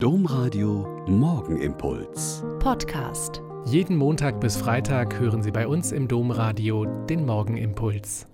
Domradio 0.00 1.04
Morgenimpuls. 1.08 2.44
Podcast. 2.60 3.42
Jeden 3.66 3.96
Montag 3.96 4.40
bis 4.40 4.56
Freitag 4.56 5.18
hören 5.18 5.42
Sie 5.42 5.50
bei 5.50 5.66
uns 5.66 5.90
im 5.90 6.06
Domradio 6.06 6.84
den 7.06 7.26
Morgenimpuls. 7.26 8.28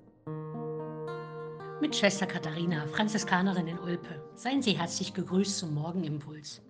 Mit 1.81 1.95
Schwester 1.95 2.27
Katharina, 2.27 2.85
Franziskanerin 2.85 3.65
in 3.65 3.79
Ulpe. 3.79 4.21
Seien 4.35 4.61
Sie 4.61 4.77
herzlich 4.77 5.15
gegrüßt 5.15 5.57
zum 5.57 5.73
Morgenimpuls. 5.73 6.61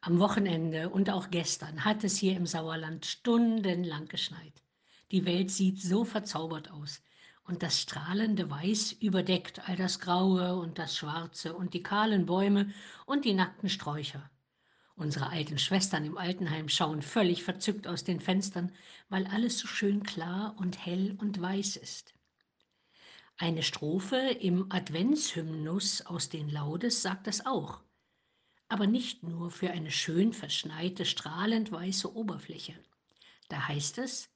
Am 0.00 0.18
Wochenende 0.18 0.88
und 0.88 1.10
auch 1.10 1.28
gestern 1.30 1.84
hat 1.84 2.04
es 2.04 2.16
hier 2.16 2.34
im 2.34 2.46
Sauerland 2.46 3.04
stundenlang 3.04 4.08
geschneit. 4.08 4.62
Die 5.10 5.26
Welt 5.26 5.50
sieht 5.50 5.78
so 5.78 6.04
verzaubert 6.06 6.70
aus 6.70 7.02
und 7.44 7.62
das 7.62 7.80
strahlende 7.80 8.50
Weiß 8.50 8.92
überdeckt 8.92 9.68
all 9.68 9.76
das 9.76 9.98
Graue 9.98 10.56
und 10.56 10.78
das 10.78 10.96
Schwarze 10.96 11.54
und 11.54 11.74
die 11.74 11.82
kahlen 11.82 12.26
Bäume 12.26 12.72
und 13.06 13.24
die 13.24 13.34
nackten 13.34 13.68
Sträucher. 13.68 14.30
Unsere 14.94 15.30
alten 15.30 15.58
Schwestern 15.58 16.04
im 16.04 16.18
Altenheim 16.18 16.68
schauen 16.68 17.02
völlig 17.02 17.42
verzückt 17.42 17.86
aus 17.86 18.04
den 18.04 18.20
Fenstern, 18.20 18.72
weil 19.08 19.26
alles 19.26 19.58
so 19.58 19.66
schön 19.66 20.02
klar 20.02 20.54
und 20.58 20.84
hell 20.84 21.16
und 21.18 21.40
weiß 21.40 21.76
ist. 21.76 22.14
Eine 23.36 23.62
Strophe 23.62 24.16
im 24.16 24.70
Adventshymnus 24.70 26.02
aus 26.02 26.28
den 26.28 26.48
Laudes 26.48 27.02
sagt 27.02 27.26
das 27.26 27.44
auch, 27.44 27.82
aber 28.68 28.86
nicht 28.86 29.22
nur 29.22 29.50
für 29.50 29.70
eine 29.70 29.90
schön 29.90 30.32
verschneite, 30.32 31.04
strahlend 31.04 31.72
weiße 31.72 32.14
Oberfläche. 32.14 32.74
Da 33.48 33.66
heißt 33.68 33.98
es, 33.98 34.31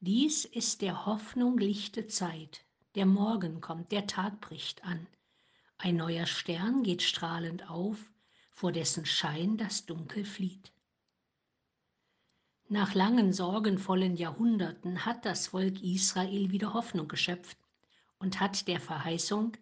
dies 0.00 0.44
ist 0.44 0.82
der 0.82 1.06
Hoffnung 1.06 1.58
lichte 1.58 2.06
Zeit. 2.06 2.64
Der 2.94 3.04
Morgen 3.04 3.60
kommt, 3.60 3.90
der 3.90 4.06
Tag 4.06 4.40
bricht 4.40 4.84
an. 4.84 5.08
Ein 5.76 5.96
neuer 5.96 6.26
Stern 6.26 6.84
geht 6.84 7.02
strahlend 7.02 7.68
auf, 7.68 7.98
vor 8.52 8.70
dessen 8.70 9.06
Schein 9.06 9.56
das 9.56 9.86
Dunkel 9.86 10.24
flieht. 10.24 10.72
Nach 12.68 12.94
langen 12.94 13.32
sorgenvollen 13.32 14.16
Jahrhunderten 14.16 15.04
hat 15.04 15.24
das 15.24 15.48
Volk 15.48 15.82
Israel 15.82 16.52
wieder 16.52 16.74
Hoffnung 16.74 17.08
geschöpft 17.08 17.58
und 18.20 18.38
hat 18.38 18.68
der 18.68 18.78
Verheißung, 18.78 19.56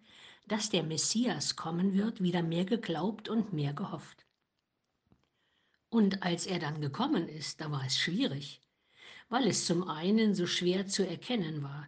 dass 0.47 0.69
der 0.69 0.83
Messias 0.83 1.55
kommen 1.55 1.95
wird, 1.95 2.21
wieder 2.21 2.43
mehr 2.43 2.65
geglaubt 2.65 3.27
und 3.27 3.53
mehr 3.53 3.73
gehofft. 3.73 4.23
Und 5.89 6.21
als 6.21 6.45
er 6.45 6.59
dann 6.59 6.79
gekommen 6.79 7.27
ist, 7.27 7.59
da 7.59 7.71
war 7.71 7.83
es 7.85 7.97
schwierig 7.97 8.61
weil 9.29 9.47
es 9.47 9.65
zum 9.65 9.87
einen 9.89 10.33
so 10.33 10.45
schwer 10.45 10.87
zu 10.87 11.07
erkennen 11.07 11.63
war. 11.63 11.87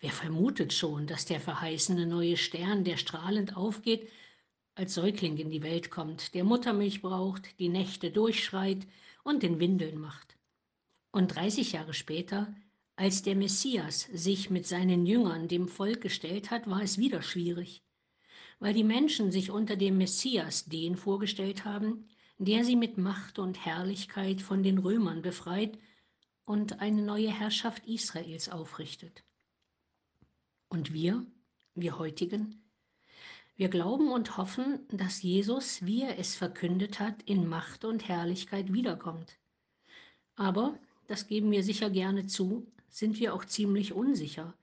Wer 0.00 0.10
vermutet 0.10 0.72
schon, 0.72 1.06
dass 1.06 1.24
der 1.24 1.40
verheißene 1.40 2.06
neue 2.06 2.36
Stern, 2.36 2.84
der 2.84 2.96
strahlend 2.96 3.56
aufgeht, 3.56 4.08
als 4.76 4.94
Säugling 4.94 5.36
in 5.38 5.50
die 5.50 5.64
Welt 5.64 5.90
kommt, 5.90 6.34
der 6.34 6.44
Muttermilch 6.44 7.02
braucht, 7.02 7.58
die 7.58 7.68
Nächte 7.68 8.12
durchschreit 8.12 8.86
und 9.24 9.42
den 9.42 9.58
Windeln 9.58 9.98
macht. 9.98 10.36
Und 11.10 11.34
30 11.34 11.72
Jahre 11.72 11.94
später, 11.94 12.54
als 12.94 13.22
der 13.22 13.34
Messias 13.34 14.08
sich 14.12 14.50
mit 14.50 14.66
seinen 14.66 15.04
Jüngern 15.04 15.48
dem 15.48 15.66
Volk 15.66 16.00
gestellt 16.00 16.52
hat, 16.52 16.70
war 16.70 16.82
es 16.82 16.96
wieder 16.96 17.22
schwierig, 17.22 17.82
weil 18.60 18.72
die 18.72 18.84
Menschen 18.84 19.32
sich 19.32 19.50
unter 19.50 19.74
dem 19.74 19.98
Messias 19.98 20.66
den 20.66 20.96
vorgestellt 20.96 21.64
haben, 21.64 22.08
der 22.38 22.64
sie 22.64 22.76
mit 22.76 22.98
Macht 22.98 23.40
und 23.40 23.64
Herrlichkeit 23.64 24.42
von 24.42 24.62
den 24.62 24.78
Römern 24.78 25.22
befreit 25.22 25.76
und 26.48 26.80
eine 26.80 27.02
neue 27.02 27.30
Herrschaft 27.30 27.86
Israels 27.86 28.48
aufrichtet. 28.48 29.22
Und 30.70 30.94
wir, 30.94 31.26
wir 31.74 31.98
heutigen, 31.98 32.62
wir 33.56 33.68
glauben 33.68 34.10
und 34.10 34.38
hoffen, 34.38 34.80
dass 34.90 35.20
Jesus, 35.20 35.84
wie 35.84 36.04
er 36.04 36.18
es 36.18 36.36
verkündet 36.36 37.00
hat, 37.00 37.22
in 37.24 37.46
Macht 37.46 37.84
und 37.84 38.08
Herrlichkeit 38.08 38.72
wiederkommt. 38.72 39.36
Aber, 40.36 40.78
das 41.06 41.26
geben 41.26 41.50
wir 41.50 41.62
sicher 41.62 41.90
gerne 41.90 42.26
zu, 42.26 42.66
sind 42.88 43.20
wir 43.20 43.34
auch 43.34 43.44
ziemlich 43.44 43.92
unsicher, 43.92 44.54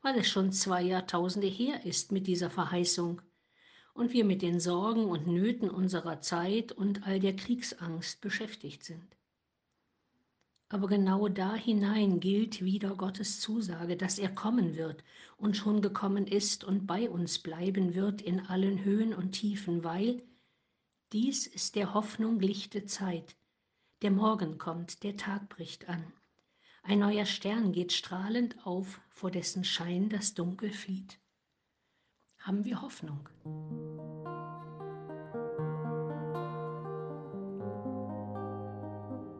weil 0.00 0.18
es 0.18 0.30
schon 0.30 0.52
zwei 0.52 0.80
Jahrtausende 0.80 1.48
her 1.48 1.84
ist 1.84 2.12
mit 2.12 2.26
dieser 2.26 2.48
Verheißung 2.48 3.20
und 3.92 4.14
wir 4.14 4.24
mit 4.24 4.40
den 4.40 4.58
Sorgen 4.58 5.04
und 5.04 5.26
Nöten 5.26 5.68
unserer 5.68 6.22
Zeit 6.22 6.72
und 6.72 7.06
all 7.06 7.20
der 7.20 7.36
Kriegsangst 7.36 8.22
beschäftigt 8.22 8.84
sind. 8.84 9.15
Aber 10.68 10.88
genau 10.88 11.28
da 11.28 11.54
hinein 11.54 12.18
gilt 12.18 12.64
wieder 12.64 12.96
Gottes 12.96 13.40
Zusage, 13.40 13.96
dass 13.96 14.18
er 14.18 14.34
kommen 14.34 14.76
wird 14.76 15.04
und 15.36 15.56
schon 15.56 15.80
gekommen 15.80 16.26
ist 16.26 16.64
und 16.64 16.86
bei 16.86 17.08
uns 17.08 17.38
bleiben 17.38 17.94
wird 17.94 18.20
in 18.20 18.40
allen 18.46 18.84
Höhen 18.84 19.14
und 19.14 19.32
Tiefen, 19.32 19.84
weil 19.84 20.22
dies 21.12 21.46
ist 21.46 21.76
der 21.76 21.94
Hoffnung 21.94 22.40
lichte 22.40 22.84
Zeit. 22.84 23.36
Der 24.02 24.10
Morgen 24.10 24.58
kommt, 24.58 25.04
der 25.04 25.16
Tag 25.16 25.48
bricht 25.48 25.88
an. 25.88 26.12
Ein 26.82 26.98
neuer 26.98 27.26
Stern 27.26 27.72
geht 27.72 27.92
strahlend 27.92 28.66
auf, 28.66 29.00
vor 29.08 29.30
dessen 29.30 29.64
Schein 29.64 30.08
das 30.08 30.34
Dunkel 30.34 30.70
flieht. 30.70 31.20
Haben 32.38 32.64
wir 32.64 32.82
Hoffnung? 32.82 33.28